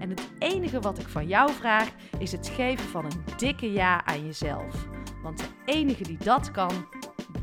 [0.00, 4.04] En het enige wat ik van jou vraag is het geven van een dikke ja
[4.04, 4.88] aan jezelf.
[5.22, 6.86] Want de enige die dat kan,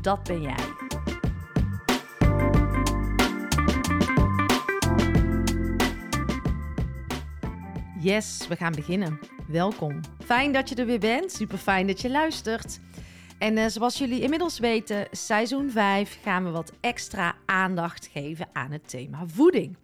[0.00, 0.54] dat ben jij.
[8.00, 9.18] Yes, we gaan beginnen.
[9.48, 10.00] Welkom.
[10.24, 11.32] Fijn dat je er weer bent.
[11.32, 12.80] Super fijn dat je luistert.
[13.38, 18.70] En uh, zoals jullie inmiddels weten, seizoen 5 gaan we wat extra aandacht geven aan
[18.70, 19.76] het thema voeding.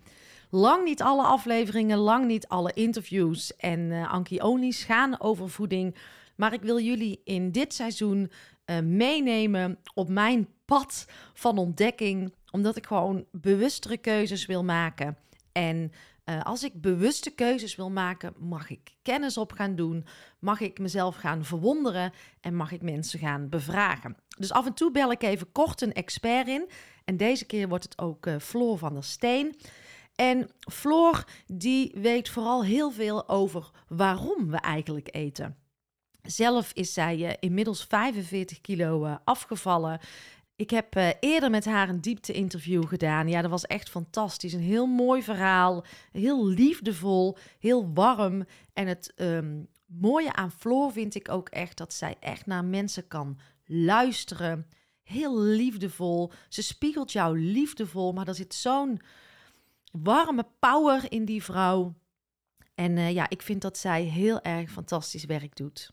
[0.51, 5.97] Lang niet alle afleveringen, lang niet alle interviews en uh, Ankie Onies gaan over voeding.
[6.37, 8.31] Maar ik wil jullie in dit seizoen
[8.67, 12.35] uh, meenemen op mijn pad van ontdekking.
[12.51, 15.17] Omdat ik gewoon bewustere keuzes wil maken.
[15.53, 15.93] En
[16.25, 20.07] uh, als ik bewuste keuzes wil maken, mag ik kennis op gaan doen,
[20.39, 24.17] mag ik mezelf gaan verwonderen en mag ik mensen gaan bevragen.
[24.39, 26.69] Dus af en toe bel ik even kort een expert in.
[27.05, 29.57] En deze keer wordt het ook uh, Floor van der Steen.
[30.15, 35.57] En Floor die weet vooral heel veel over waarom we eigenlijk eten.
[36.23, 40.01] Zelf is zij uh, inmiddels 45 kilo uh, afgevallen.
[40.57, 43.29] Ik heb uh, eerder met haar een diepte-interview gedaan.
[43.29, 44.53] Ja, dat was echt fantastisch.
[44.53, 45.85] Een heel mooi verhaal.
[46.13, 48.45] Heel liefdevol, heel warm.
[48.73, 53.09] En het um, mooie aan Floor vind ik ook echt dat zij echt naar mensen
[53.09, 54.67] kan luisteren.
[55.03, 56.33] Heel liefdevol.
[56.49, 59.01] Ze spiegelt jou liefdevol, maar er zit zo'n
[60.03, 61.95] warme power in die vrouw.
[62.75, 65.91] En uh, ja, ik vind dat zij heel erg fantastisch werk doet.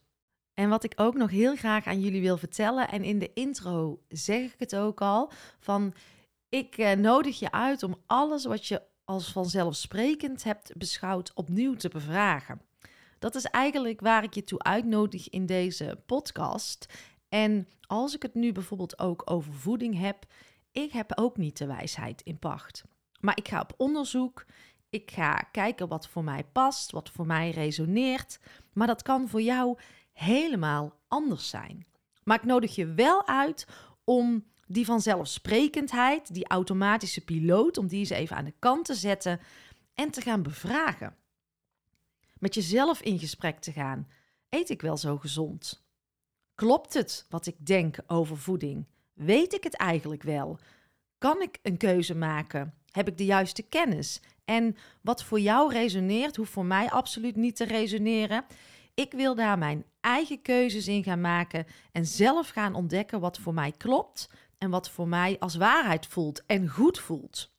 [0.54, 4.04] En wat ik ook nog heel graag aan jullie wil vertellen, en in de intro
[4.08, 5.94] zeg ik het ook al, van
[6.50, 11.90] ik uh, nodig je uit om alles wat je als vanzelfsprekend hebt beschouwd opnieuw te
[11.90, 12.62] bevragen.
[13.20, 16.86] Dat is eigenlijk waar ik je toe uitnodig in deze podcast.
[17.30, 20.26] En als ik het nu bijvoorbeeld ook over voeding heb,
[20.72, 22.84] ik heb ook niet de wijsheid in pacht.
[23.22, 24.46] Maar ik ga op onderzoek.
[24.90, 28.40] Ik ga kijken wat voor mij past, wat voor mij resoneert.
[28.74, 29.78] Maar dat kan voor jou
[30.14, 31.86] helemaal anders zijn.
[32.24, 33.68] Maar ik nodig je wel uit
[34.04, 39.40] om die vanzelfsprekendheid, die automatische piloot, om die eens even aan de kant te zetten
[39.94, 41.16] en te gaan bevragen.
[42.40, 44.08] Met jezelf in gesprek te gaan.
[44.50, 45.86] Eet ik wel zo gezond?
[46.56, 48.86] Klopt het wat ik denk over voeding?
[49.14, 50.59] Weet ik het eigenlijk wel?
[51.18, 52.74] Kan ik een keuze maken?
[52.91, 54.22] Heb ik de juiste kennis?
[54.46, 58.46] En wat voor jou resoneert, hoeft voor mij absoluut niet te resoneren.
[58.94, 63.53] Ik wil daar mijn eigen keuzes in gaan maken en zelf gaan ontdekken wat voor
[63.53, 67.52] mij klopt en wat voor mij als waarheid voelt en goed voelt.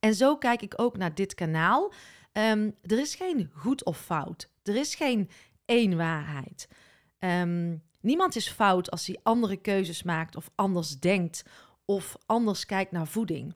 [0.00, 1.92] En zo kijk ik ook naar dit kanaal.
[2.32, 4.50] Um, er is geen goed of fout.
[4.62, 5.30] Er is geen
[5.64, 6.68] één waarheid.
[7.18, 11.44] Um, niemand is fout als hij andere keuzes maakt of anders denkt
[11.84, 13.54] of anders kijkt naar voeding.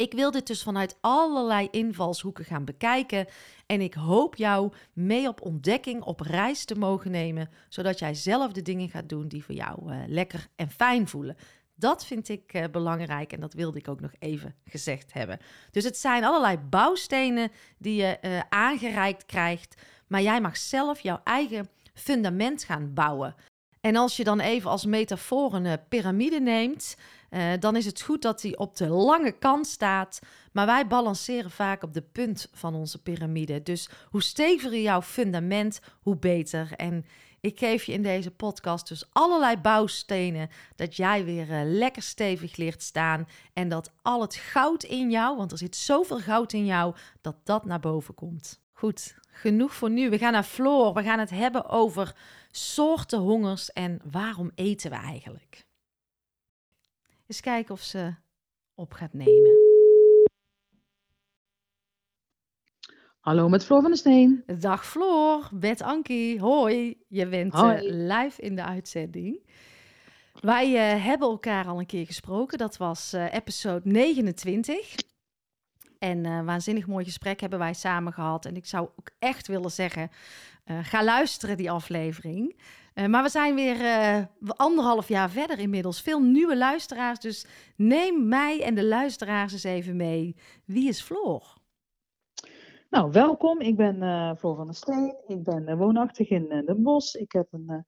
[0.00, 3.26] Ik wil dit dus vanuit allerlei invalshoeken gaan bekijken.
[3.66, 7.50] En ik hoop jou mee op ontdekking, op reis te mogen nemen.
[7.68, 11.36] Zodat jij zelf de dingen gaat doen die voor jou uh, lekker en fijn voelen.
[11.74, 15.38] Dat vind ik uh, belangrijk en dat wilde ik ook nog even gezegd hebben.
[15.70, 19.82] Dus het zijn allerlei bouwstenen die je uh, aangereikt krijgt.
[20.06, 23.34] Maar jij mag zelf jouw eigen fundament gaan bouwen.
[23.80, 26.96] En als je dan even als metafoor een piramide neemt.
[27.30, 30.18] Uh, dan is het goed dat hij op de lange kant staat.
[30.52, 33.62] Maar wij balanceren vaak op de punt van onze piramide.
[33.62, 36.72] Dus hoe steviger jouw fundament, hoe beter.
[36.76, 37.04] En
[37.40, 40.50] ik geef je in deze podcast dus allerlei bouwstenen.
[40.76, 43.28] Dat jij weer uh, lekker stevig leert staan.
[43.52, 47.36] En dat al het goud in jou, want er zit zoveel goud in jou, dat
[47.44, 48.60] dat naar boven komt.
[48.72, 50.10] Goed, genoeg voor nu.
[50.10, 50.94] We gaan naar Floor.
[50.94, 52.16] We gaan het hebben over
[52.50, 55.64] soorten hongers en waarom eten we eigenlijk.
[57.26, 58.14] Eens kijken of ze
[58.74, 59.58] op gaat nemen.
[63.20, 64.42] Hallo met Floor van der Steen.
[64.58, 66.40] Dag Floor, met Ankie.
[66.40, 69.40] Hoi, je bent uh, live in de uitzending.
[70.40, 72.58] Wij uh, hebben elkaar al een keer gesproken.
[72.58, 74.94] Dat was uh, episode 29.
[76.00, 78.44] En een waanzinnig mooi gesprek hebben wij samen gehad.
[78.44, 80.10] En ik zou ook echt willen zeggen,
[80.82, 82.60] ga luisteren die aflevering.
[83.08, 83.76] maar we zijn weer
[84.56, 86.02] anderhalf jaar verder inmiddels.
[86.02, 87.18] Veel nieuwe luisteraars.
[87.18, 90.36] Dus neem mij en de luisteraars eens even mee.
[90.64, 91.58] Wie is Floor?
[92.90, 93.60] Nou, welkom.
[93.60, 93.96] Ik ben
[94.38, 95.16] Floor van der Steen.
[95.26, 97.14] Ik ben woonachtig in Den Bosch.
[97.14, 97.84] Ik heb een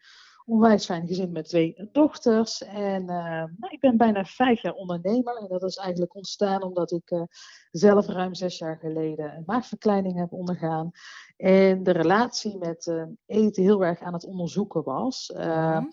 [0.47, 2.63] onwijs fijn gezin met twee dochters.
[2.63, 5.37] En nou, ik ben bijna vijf jaar ondernemer.
[5.37, 7.27] En dat is eigenlijk ontstaan omdat ik
[7.71, 10.91] zelf ruim zes jaar geleden een maagverkleining heb ondergaan.
[11.37, 15.33] En de relatie met eten heel erg aan het onderzoeken was.
[15.37, 15.93] Mm.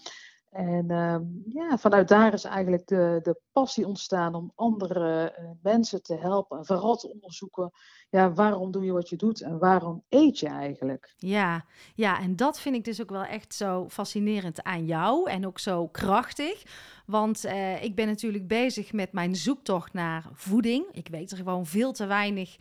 [0.49, 1.15] En uh,
[1.53, 6.57] ja, vanuit daar is eigenlijk de, de passie ontstaan om andere uh, mensen te helpen.
[6.57, 7.71] En vooral te onderzoeken,
[8.09, 11.13] ja, waarom doe je wat je doet en waarom eet je eigenlijk?
[11.17, 11.65] Ja,
[11.95, 15.59] ja, en dat vind ik dus ook wel echt zo fascinerend aan jou en ook
[15.59, 16.63] zo krachtig.
[17.05, 20.85] Want uh, ik ben natuurlijk bezig met mijn zoektocht naar voeding.
[20.91, 22.55] Ik weet er gewoon veel te weinig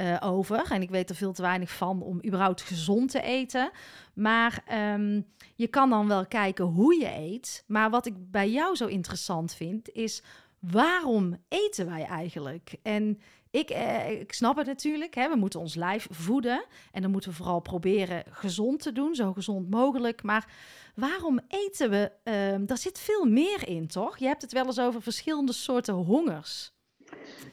[0.00, 0.70] uh, over.
[0.70, 3.70] En ik weet er veel te weinig van om überhaupt gezond te eten.
[4.14, 4.64] Maar
[4.94, 7.64] um, je kan dan wel kijken hoe je eet.
[7.66, 10.22] Maar wat ik bij jou zo interessant vind, is
[10.58, 12.74] waarom eten wij eigenlijk?
[12.82, 13.20] En
[13.50, 15.14] ik, eh, ik snap het natuurlijk.
[15.14, 15.28] Hè?
[15.28, 16.64] We moeten ons lijf voeden.
[16.92, 20.22] En dan moeten we vooral proberen gezond te doen, zo gezond mogelijk.
[20.22, 20.52] Maar
[20.94, 22.12] waarom eten we?
[22.24, 24.18] Uh, daar zit veel meer in, toch?
[24.18, 26.72] Je hebt het wel eens over verschillende soorten hongers.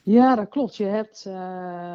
[0.03, 0.75] Ja, dat klopt.
[0.75, 1.33] Je hebt, uh,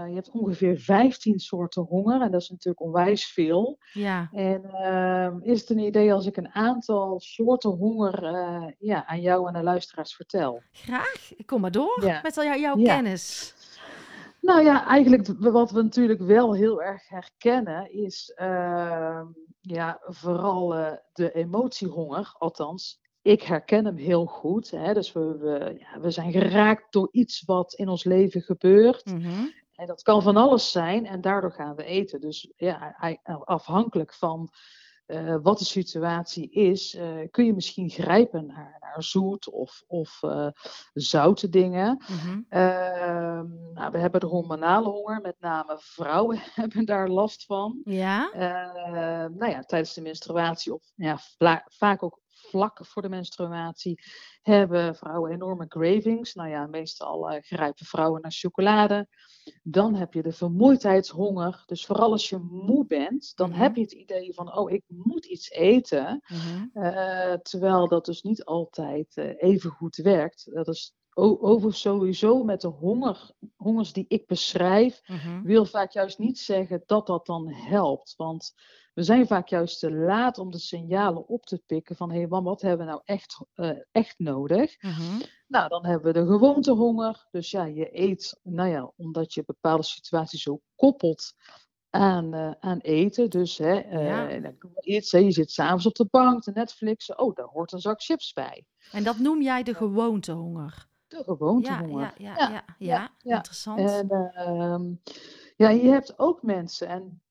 [0.08, 3.79] je hebt ongeveer 15 soorten honger en dat is natuurlijk onwijs veel.
[3.93, 4.29] Ja.
[4.32, 9.20] En uh, is het een idee als ik een aantal soorten honger uh, ja, aan
[9.20, 10.62] jou en de luisteraars vertel?
[10.73, 11.32] Graag.
[11.46, 12.20] Kom maar door ja.
[12.23, 12.94] met al jouw ja.
[12.94, 13.55] kennis.
[14.40, 19.26] Nou ja, eigenlijk wat we natuurlijk wel heel erg herkennen is ehm,
[19.61, 22.34] ja, vooral uh, de emotiehonger.
[22.38, 24.70] Althans, ik herken hem heel goed.
[24.70, 24.94] Hè?
[24.94, 29.04] Dus we, we, ja, we zijn geraakt door iets wat in ons leven gebeurt.
[29.06, 29.52] Mm -hmm.
[29.74, 32.20] En dat kan van alles zijn en daardoor gaan we eten.
[32.20, 32.96] Dus ja,
[33.44, 34.50] afhankelijk van
[35.06, 40.22] uh, wat de situatie is, uh, kun je misschien grijpen naar, naar zoet of, of
[40.22, 40.48] uh,
[40.92, 42.02] zoute dingen.
[42.08, 42.46] Mm -hmm.
[43.74, 47.80] nou, we hebben de hormonale honger, met name vrouwen hebben daar last van.
[47.84, 48.30] Ja.
[49.28, 51.19] Nou ja, tijdens de menstruatie of ja,
[51.69, 54.02] vaak ook vlak voor de menstruatie
[54.42, 56.34] hebben vrouwen enorme cravings.
[56.34, 59.08] Nou ja, meestal uh, grijpen vrouwen naar chocolade.
[59.62, 61.62] Dan heb je de vermoeidheidshonger.
[61.66, 63.62] Dus vooral als je moe bent, dan mm -hmm.
[63.62, 66.22] heb je het idee van, oh, ik moet iets eten.
[66.26, 66.70] Mm -hmm.
[66.84, 70.50] uh, terwijl dat dus niet altijd uh, even goed werkt.
[70.52, 75.43] Dat is over sowieso met de honger, hongers die ik beschrijf, mm -hmm.
[75.43, 78.14] wil vaak juist niet zeggen dat dat dan helpt.
[78.17, 78.55] Want
[78.94, 82.29] we zijn vaak juist te laat om de signalen op te pikken van hé, hey,
[82.29, 84.82] wat hebben we nou echt, uh, echt nodig?
[84.82, 85.20] Mm -hmm.
[85.47, 87.26] Nou, dan hebben we de gewoontehonger.
[87.31, 91.35] Dus ja, je eet, nou ja, omdat je bepaalde situaties zo koppelt
[91.91, 93.31] aan, uh, aan eten.
[93.31, 94.53] Dus hè, uh, ja.
[94.81, 97.19] iets, hè, je zit s'avonds op de bank te Netflixen.
[97.19, 98.65] Oh, daar hoort een zak chips bij.
[98.93, 100.91] En dat noem jij de gewoontehonger?
[101.19, 102.14] De gewoontehonger.
[102.17, 103.79] Ja, ja, ja, ja, ja, interessant.
[103.79, 104.97] En, uh,
[105.56, 107.22] ja, je hebt ook mensen, en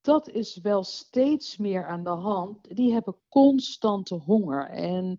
[0.00, 2.76] dat is wel steeds meer aan de hand.
[2.76, 4.68] Die hebben constante honger.
[4.68, 5.16] En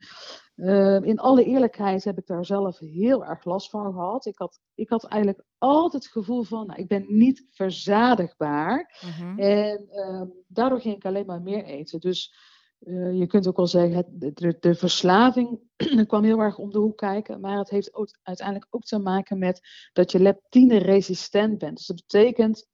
[0.55, 4.25] uh, in alle eerlijkheid heb ik daar zelf heel erg last van gehad.
[4.25, 8.99] Ik had, ik had eigenlijk altijd het gevoel van, nou, ik ben niet verzadigbaar.
[9.05, 9.39] Mm-hmm.
[9.39, 11.99] En uh, daardoor ging ik alleen maar meer eten.
[11.99, 12.35] Dus
[13.13, 15.59] je kunt ook wel zeggen, het, de, de, verslaving
[16.07, 17.39] kwam heel erg om de hoek kijken.
[17.39, 19.61] Maar het heeft ook, uiteindelijk ook te maken met
[19.93, 21.77] dat je leptine resistent bent.
[21.77, 22.67] Dus dat betekent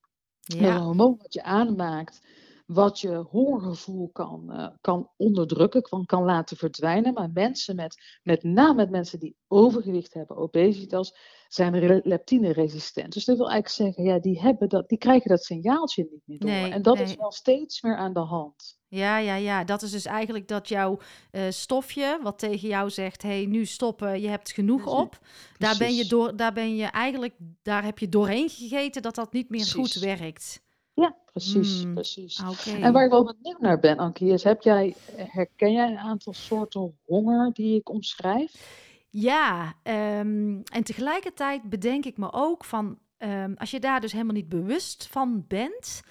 [0.44, 0.76] ja.
[0.76, 2.28] Een hormoon wat je aanmaakt,
[2.66, 7.14] wat je hongergevoel kan, uh, kan onderdrukken, kan, kan laten verdwijnen.
[7.14, 11.16] Maar mensen met, met name met mensen die overgewicht hebben, obesitas,
[11.48, 13.14] zijn leptine-resistent.
[13.14, 16.40] Dus dat wil eigenlijk zeggen, ja, die, hebben dat, die krijgen dat signaaltje niet meer
[16.40, 16.50] door.
[16.50, 17.04] Nee, en dat nee.
[17.04, 18.82] is wel steeds meer aan de hand.
[18.88, 19.64] Ja, ja, ja.
[19.64, 21.00] Dat is dus eigenlijk dat jouw
[21.32, 25.20] uh, stofje, wat tegen jou zegt: hey, nu stoppen, je hebt genoeg op.
[25.58, 29.34] Daar ben je door, daar ben je eigenlijk, daar heb je doorheen gegeten dat dat
[29.34, 29.94] niet meer Precies.
[29.94, 30.62] goed werkt.
[30.94, 32.40] Ja, precies, mm, precies.
[32.40, 32.82] Okay.
[32.82, 36.34] En waar ik wel benieuwd naar ben, Ankie, is heb jij, herken jij een aantal
[36.34, 38.82] soorten honger die ik omschrijf?
[39.10, 44.34] Ja, um, en tegelijkertijd bedenk ik me ook van, um, als je daar dus helemaal
[44.34, 46.02] niet bewust van bent,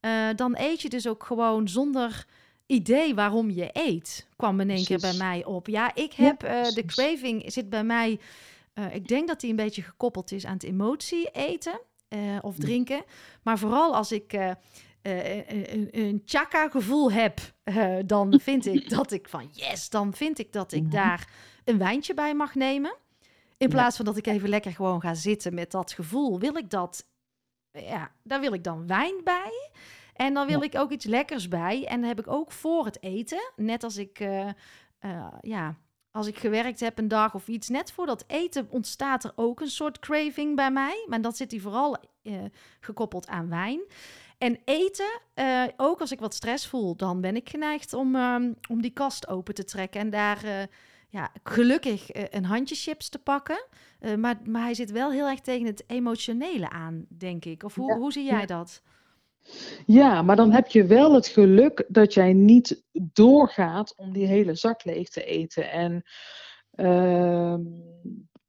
[0.00, 2.26] uh, dan eet je dus ook gewoon zonder
[2.66, 4.28] idee waarom je eet.
[4.36, 5.66] Kwam in één keer bij mij op.
[5.66, 8.20] Ja, ik heb ja, uh, de craving zit bij mij.
[8.74, 11.80] Uh, ik denk dat die een beetje gekoppeld is aan het emotie eten.
[12.10, 12.60] Eh, of mhm.
[12.66, 13.04] drinken.
[13.42, 14.50] Maar vooral als ik uh,
[15.02, 17.40] een, een chaka-gevoel heb,
[18.06, 20.90] dan vind ik dat ik van yes, dan vind ik dat ik mhm.
[20.90, 21.28] daar
[21.64, 22.96] een wijntje bij mag nemen.
[23.56, 26.70] In plaats van dat ik even lekker gewoon ga zitten met dat gevoel, wil ik
[26.70, 27.06] dat,
[27.70, 29.70] ja, daar wil ik dan wijn bij.
[30.14, 31.86] En dan wil ik ook iets lekkers bij.
[31.86, 34.18] En dan heb ik ook voor het eten, net als ik,
[35.40, 35.76] ja,
[36.12, 39.60] als ik gewerkt heb een dag of iets, net voor dat eten ontstaat er ook
[39.60, 41.04] een soort craving bij mij.
[41.08, 42.34] Maar dan zit die vooral uh,
[42.80, 43.80] gekoppeld aan wijn.
[44.38, 48.54] En eten, uh, ook als ik wat stress voel, dan ben ik geneigd om, um,
[48.68, 50.62] om die kast open te trekken en daar uh,
[51.08, 53.66] ja, gelukkig een handje chips te pakken.
[54.18, 57.62] maar, maar hij zit wel heel erg tegen het emotionele aan, denk ik.
[57.62, 58.82] Of hoe, hoe zie jij dat?
[59.86, 64.54] Ja, maar dan heb je wel het geluk dat jij niet doorgaat om die hele
[64.54, 65.70] zak leeg te eten.
[65.70, 66.02] En
[66.70, 67.60] ehm,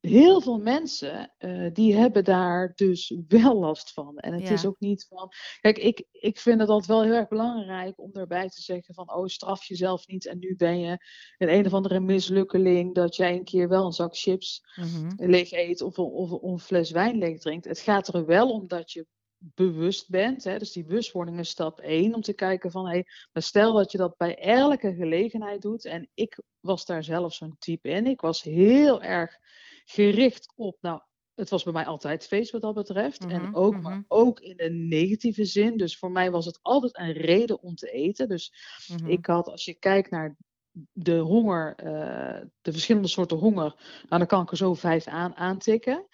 [0.02, 4.18] heel veel mensen uh, die hebben daar dus wel last van.
[4.18, 5.32] En het is ook niet van.
[5.62, 9.14] Kijk, ik, ik vind het altijd wel heel erg belangrijk om daarbij te zeggen van
[9.14, 10.28] oh, straf jezelf niet.
[10.28, 11.06] En nu ben je
[11.38, 15.52] een een of andere mislukkeling dat jij een keer wel een zak chips mm leeg
[15.52, 17.66] eet of, of, of, een fles wijn leeg drinkt.
[17.66, 19.06] Het gaat er wel om dat je
[19.42, 20.44] bewust bent.
[20.44, 23.92] Hè, dus die bewustwording is stap 1 om te kijken van, hey, maar stel dat
[23.92, 25.86] je dat bij elke gelegenheid doet.
[25.86, 28.06] En ik was daar zelf zo'n type in.
[28.06, 29.38] Ik was heel erg
[29.86, 31.02] gericht op, nou,
[31.36, 33.26] het was bij mij altijd feest wat dat betreft.
[33.26, 34.04] En mhm, ook, maar mhm.
[34.08, 35.78] ook in een negatieve zin.
[35.78, 38.28] Dus voor mij was het altijd een reden om te eten.
[38.28, 38.54] Dus
[38.88, 39.10] mhm.
[39.10, 40.36] ik had, als je kijkt naar
[40.92, 43.76] de honger, uh, de verschillende soorten honger,
[44.10, 46.08] nou, dan kan ik er zo vijf aan aantikken.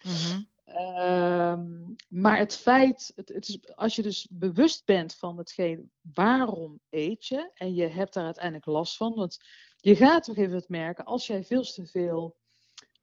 [0.68, 1.66] Ehm,
[2.08, 7.26] maar het feit, het, het, is, als je dus bewust bent van hetgeen, waarom eet
[7.26, 9.38] je en je hebt daar uiteindelijk last van, want
[9.78, 12.38] je gaat toch even het merken, als jij veel te veel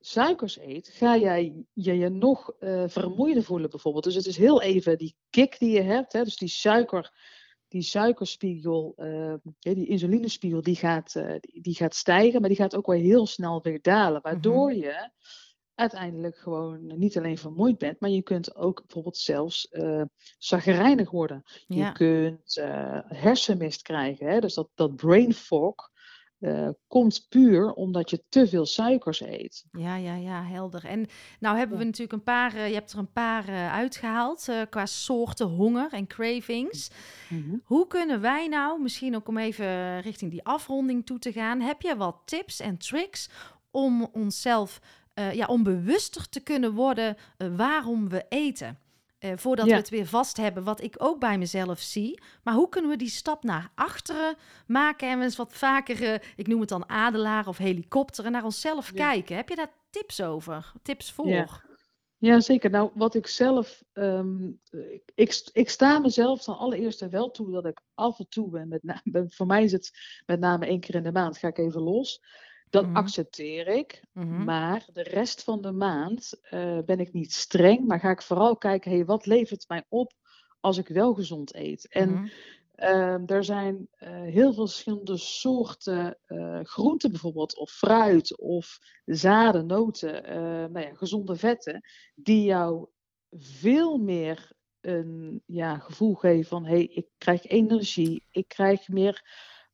[0.00, 4.04] suikers eet, ga jij je, je nog uh, vermoeider voelen bijvoorbeeld.
[4.04, 7.12] Dus het is heel even die kick die je hebt, hè, dus die suiker,
[7.68, 12.76] die suikerspiegel, uh, die insulinespiegel, die gaat, uh, die, die, gaat stijgen, maar die gaat
[12.76, 14.78] ook wel heel snel weer dalen, waardoor mhm.
[14.78, 15.10] je
[15.74, 20.02] uiteindelijk gewoon niet alleen vermoeid bent, maar je kunt ook bijvoorbeeld zelfs uh,
[20.38, 21.42] zagrijnig worden.
[21.66, 24.40] Je kunt uh, hersenmist krijgen, hè?
[24.40, 25.92] dus dat, dat brain fog.
[26.40, 29.64] Uh, komt puur omdat je te veel suikers eet.
[29.72, 30.84] Ja, ja, ja, helder.
[30.84, 31.06] En
[31.40, 35.92] nou hebben we natuurlijk een paar, je hebt er een paar uitgehaald qua soorten honger
[35.92, 36.90] en cravings.
[37.28, 37.56] Mhm.
[37.64, 41.82] Hoe kunnen wij nou, misschien ook om even richting die afronding toe te gaan, heb
[41.82, 43.28] je wat tips en tricks
[43.70, 44.80] om onszelf
[45.14, 48.78] uh, ja, om bewuster te kunnen worden uh, waarom we eten.
[49.20, 52.20] Uh, voordat we het weer vast hebben, wat ik ook bij mezelf zie.
[52.42, 56.60] Maar hoe kunnen we die stap naar achteren maken en eens wat vaker, ik noem
[56.60, 59.36] het dan adelaar of helikopteren, naar onszelf kijken?
[59.36, 60.72] Heb je daar tips over?
[60.82, 61.28] Tips voor?
[61.28, 61.48] Ja.
[62.24, 62.70] Ja, zeker.
[62.70, 63.82] Nou, wat ik zelf.
[63.92, 64.60] Um,
[65.14, 68.68] ik, ik sta mezelf dan allereerst wel toe dat ik af en toe ben.
[68.68, 69.90] Met name, voor mij is het
[70.26, 72.20] met name één keer in de maand ga ik even los.
[72.74, 72.96] Dat mhm.
[72.96, 74.02] accepteer ik.
[74.12, 74.44] Mhm.
[74.44, 78.56] Maar de rest van de maand uh, ben ik niet streng, maar ga ik vooral
[78.56, 80.12] kijken, hey, wat levert mij op
[80.60, 81.88] als ik wel gezond eet?
[81.88, 82.30] En mm
[83.26, 90.22] er zijn uh, heel veel verschillende soorten uh, groenten bijvoorbeeld, of fruit, of zaden, noten,
[90.72, 91.80] nou ja, gezonde vetten,
[92.14, 92.86] die jou
[93.30, 99.22] veel meer een ja, gevoel geven van, hey, ik krijg energie, ik krijg meer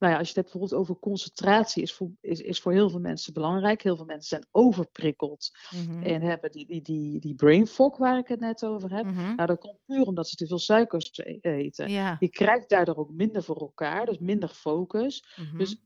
[0.01, 2.91] nou ja, als je het hebt bijvoorbeeld over concentratie, is voor, is, is voor heel
[2.91, 3.83] veel mensen belangrijk.
[3.83, 6.03] Heel veel mensen zijn overprikkeld mhm.
[6.03, 9.05] en hebben die, die, die, die brain fog waar ik het net over heb.
[9.05, 9.35] Mhm.
[9.35, 11.91] Nou, dat komt puur omdat ze te veel suikers e-, eten.
[12.19, 15.25] Je krijgt daardoor ook minder voor elkaar, dus minder focus.
[15.37, 15.59] Mhm.
[15.59, 15.77] Dus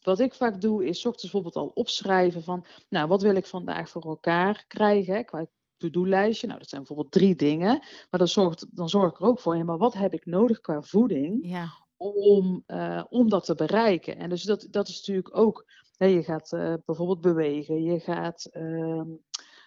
[0.00, 3.88] wat ik vaak doe, is ochtends bijvoorbeeld al opschrijven van, nou, wat wil ik vandaag
[3.88, 5.46] voor elkaar krijgen hè, qua
[5.76, 6.46] to-do-lijstje.
[6.46, 7.78] Nou, dat zijn bijvoorbeeld drie dingen.
[8.10, 10.60] Maar dan zorg, dan zorg ik er ook voor, ja, maar wat heb ik nodig
[10.60, 14.16] qua voeding ja om, uh, om dat te bereiken.
[14.16, 15.66] En dus dat, dat is natuurlijk ook,
[15.96, 19.02] hè, je gaat uh, bijvoorbeeld bewegen, je gaat, uh,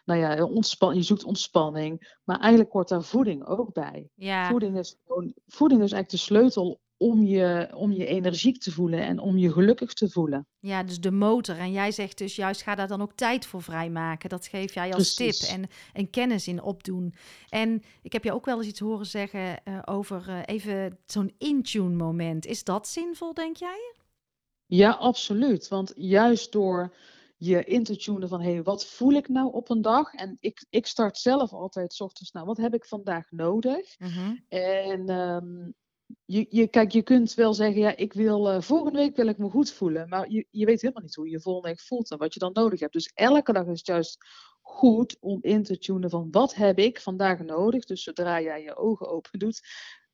[0.06, 4.10] nou ja, ontspan, je zoekt ontspanning, maar eigenlijk hoort daar voeding ook bij.
[4.16, 4.50] Ja.
[4.50, 9.00] Voeding, is gewoon, voeding is eigenlijk de sleutel om je, om je energiek te voelen
[9.00, 10.48] en om je gelukkig te voelen.
[10.60, 11.58] Ja, dus de motor.
[11.58, 14.30] En jij zegt dus juist, ga daar dan ook tijd voor vrijmaken.
[14.30, 17.14] Dat geef jij als tip en, en kennis in opdoen.
[17.50, 21.34] En ik heb je ook wel eens iets horen zeggen uh, over uh, even zo'n
[21.38, 22.46] in-tune moment.
[22.46, 23.94] Is dat zinvol, denk jij?
[24.66, 25.68] Ja, absoluut.
[25.68, 26.96] Want juist door
[27.38, 30.14] je in te tunen van, hé, hey, wat voel ik nou op een dag?
[30.14, 33.96] En ik, ik start zelf altijd s ochtends, nou, wat heb ik vandaag nodig?
[33.98, 34.44] -hmm.
[34.48, 35.74] En um,
[36.26, 39.38] je, je, kijk, je kunt wel zeggen, ja, ik wil, uh, volgende week wil ik
[39.38, 40.10] me goed voelen.
[40.10, 42.54] Maar je, je weet helemaal niet hoe je volgende week voelt en wat je dan
[42.54, 42.94] nodig hebt.
[42.94, 44.18] Dus elke dag is het juist
[44.62, 47.86] goed om in te tunen van wat heb ik vandaag nodig.
[47.86, 49.62] Dus zodra jij je ogen open doet,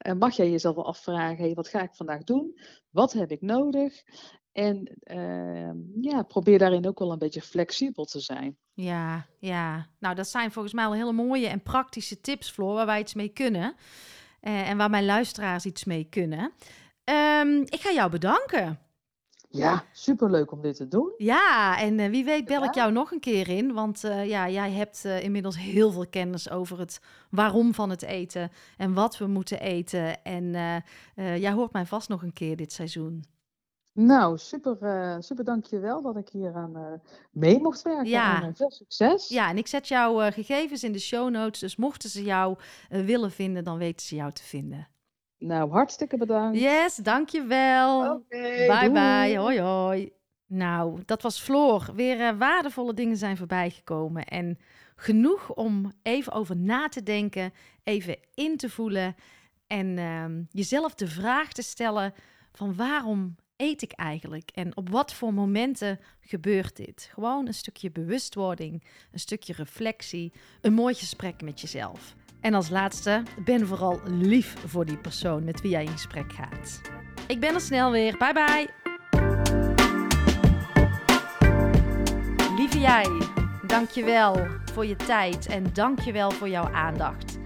[0.08, 2.60] uh, mag jij jezelf wel afvragen, hey, wat ga ik vandaag doen?
[2.89, 4.03] Wat heb ik nodig?
[4.51, 8.58] En uh, ja, probeer daarin ook wel een beetje flexibel te zijn.
[8.74, 9.89] Ja, ja.
[10.00, 13.13] Nou, dat zijn volgens mij al hele mooie en praktische tips, Floor, waar wij iets
[13.13, 13.75] mee kunnen.
[14.41, 16.51] Uh, en waar mijn luisteraars iets mee kunnen.
[17.39, 18.79] Um, ik ga jou bedanken.
[19.51, 21.13] Ja, superleuk om dit te doen.
[21.17, 23.74] Ja, en uh, wie weet bel ik jou nog een keer in.
[23.74, 28.01] Want uh, ja, jij hebt uh, inmiddels heel veel kennis over het waarom van het
[28.01, 30.24] eten en wat we moeten eten.
[30.24, 30.51] En
[31.15, 33.24] jij hoort mij vast nog een keer dit seizoen.
[34.06, 34.77] Nou, super,
[35.24, 37.01] super dankjewel dat ik hier aan
[37.32, 38.10] mee mocht werken.
[38.10, 38.44] Ja.
[38.44, 39.29] En veel succes.
[39.29, 41.60] Ja, en ik zet jouw gegevens in de show notes.
[41.60, 42.58] Dus mochten ze jou
[42.89, 44.88] willen vinden, dan weten ze jou te vinden.
[45.38, 46.60] Nou, hartstikke bedankt.
[46.60, 48.00] Yes, dankjewel.
[48.00, 49.38] Oké, okay, bye bye.
[49.38, 50.12] Hoi hoi.
[50.46, 51.89] Nou, dat was Floor.
[51.96, 54.25] Weer uh, waardevolle dingen zijn voorbij gekomen.
[54.25, 54.58] En
[54.96, 57.53] genoeg om even over na te denken,
[57.84, 59.15] even in te voelen.
[59.68, 62.13] En uh, jezelf de vraag te stellen
[62.51, 64.50] van waarom eet ik eigenlijk?
[64.54, 67.10] En op wat voor momenten gebeurt dit?
[67.13, 72.16] Gewoon een stukje bewustwording, een stukje reflectie, een mooi gesprek met jezelf.
[72.42, 76.82] En als laatste, ben vooral lief voor die persoon met wie jij in gesprek gaat.
[77.28, 78.18] Ik ben er snel weer.
[78.18, 78.70] Bye bye.
[82.58, 83.08] Lieve jij,
[83.68, 87.38] dankjewel voor je tijd en dankjewel voor jouw aandacht.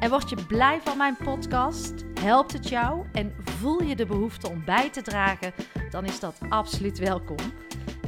[0.00, 2.03] En word je blij van mijn podcast?
[2.24, 5.52] Helpt het jou en voel je de behoefte om bij te dragen?
[5.90, 7.36] Dan is dat absoluut welkom.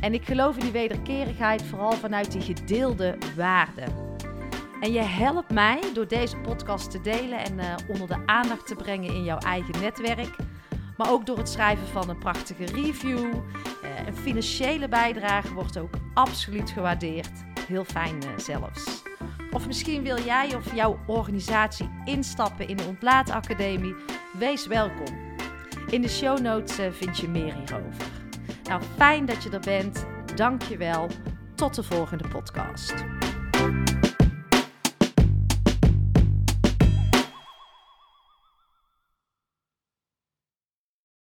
[0.00, 4.16] En ik geloof in die wederkerigheid vooral vanuit die gedeelde waarden.
[4.80, 8.74] En je helpt mij door deze podcast te delen en uh, onder de aandacht te
[8.74, 10.36] brengen in jouw eigen netwerk.
[10.96, 13.18] Maar ook door het schrijven van een prachtige review.
[13.18, 17.32] Uh, een financiële bijdrage wordt ook absoluut gewaardeerd.
[17.68, 19.05] Heel fijn uh, zelfs.
[19.56, 23.94] Of misschien wil jij of jouw organisatie instappen in de Ontlaatacademie.
[24.38, 25.18] Wees welkom.
[25.90, 28.06] In de show notes vind je meer hierover.
[28.64, 30.06] Nou, fijn dat je er bent.
[30.34, 31.08] Dank je wel.
[31.54, 32.94] Tot de volgende podcast.